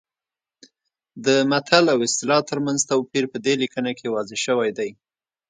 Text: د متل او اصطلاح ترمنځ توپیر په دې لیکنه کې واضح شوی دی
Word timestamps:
د 1.25 1.27
متل 1.51 1.85
او 1.93 1.99
اصطلاح 2.07 2.41
ترمنځ 2.49 2.79
توپیر 2.91 3.25
په 3.31 3.37
دې 3.45 3.53
لیکنه 3.63 3.91
کې 3.97 4.11
واضح 4.15 4.37
شوی 4.45 4.69
دی 4.77 4.89